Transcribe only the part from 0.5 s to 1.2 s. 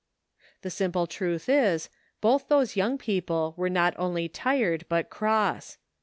The simple